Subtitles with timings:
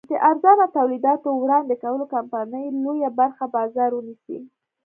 [0.09, 4.39] د ارزانه تولیداتو وړاندې کولو کمپنۍ لویه برخه بازار ونیسي.